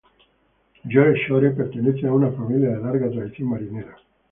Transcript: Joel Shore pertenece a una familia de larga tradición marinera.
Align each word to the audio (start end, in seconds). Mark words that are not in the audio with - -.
Joel 0.83 1.13
Shore 1.15 1.51
pertenece 1.51 2.07
a 2.07 2.13
una 2.13 2.31
familia 2.31 2.69
de 2.71 2.79
larga 2.83 3.07
tradición 3.11 3.49
marinera. 3.49 3.95